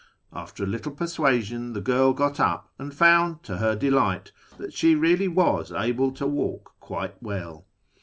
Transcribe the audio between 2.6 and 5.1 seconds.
and found to her delight that she